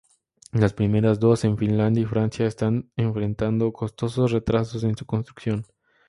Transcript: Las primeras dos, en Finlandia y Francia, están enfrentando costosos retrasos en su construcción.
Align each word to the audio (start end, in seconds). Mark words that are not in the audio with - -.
Las 0.51 0.73
primeras 0.73 1.19
dos, 1.19 1.45
en 1.45 1.59
Finlandia 1.59 2.01
y 2.01 2.05
Francia, 2.07 2.47
están 2.47 2.89
enfrentando 2.97 3.71
costosos 3.71 4.31
retrasos 4.31 4.83
en 4.83 4.97
su 4.97 5.05
construcción. 5.05 5.63